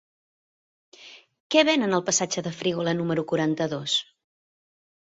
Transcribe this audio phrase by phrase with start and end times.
[1.55, 4.03] Què venen al passatge de Frígola número quaranta-dos?